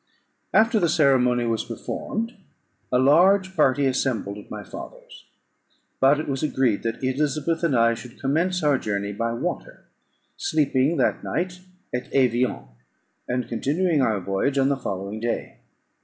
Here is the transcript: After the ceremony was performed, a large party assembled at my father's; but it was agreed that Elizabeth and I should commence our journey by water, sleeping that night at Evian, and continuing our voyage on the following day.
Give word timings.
After 0.51 0.79
the 0.79 0.89
ceremony 0.89 1.45
was 1.45 1.63
performed, 1.65 2.35
a 2.91 2.97
large 2.97 3.55
party 3.55 3.85
assembled 3.85 4.39
at 4.39 4.49
my 4.49 4.63
father's; 4.63 5.25
but 5.99 6.19
it 6.19 6.27
was 6.27 6.41
agreed 6.41 6.81
that 6.81 7.03
Elizabeth 7.03 7.63
and 7.63 7.75
I 7.77 7.93
should 7.93 8.19
commence 8.19 8.63
our 8.63 8.79
journey 8.79 9.13
by 9.13 9.31
water, 9.33 9.85
sleeping 10.37 10.97
that 10.97 11.23
night 11.23 11.59
at 11.93 12.11
Evian, 12.13 12.61
and 13.27 13.47
continuing 13.47 14.01
our 14.01 14.19
voyage 14.19 14.57
on 14.57 14.69
the 14.69 14.75
following 14.77 15.19
day. 15.19 15.59